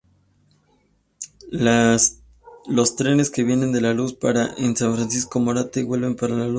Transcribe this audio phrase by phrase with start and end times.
[1.51, 6.49] Los trenes que vienen de Luz paran en Francisco Morato y vuelven para Luz.